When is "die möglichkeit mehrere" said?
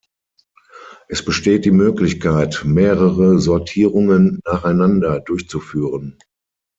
1.63-3.37